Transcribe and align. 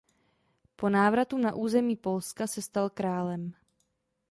Po 0.75 0.89
návratu 0.89 1.37
na 1.37 1.53
území 1.55 1.95
Polska 1.95 2.47
se 2.47 2.61
stal 2.61 2.89
králem. 2.89 3.53